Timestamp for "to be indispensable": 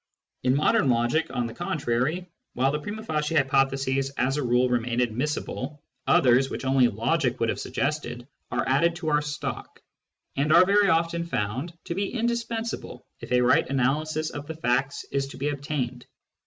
11.83-13.05